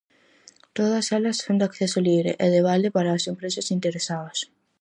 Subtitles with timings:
[0.77, 4.37] Todas elas son de acceso libre e de balde para as empresas interesadas.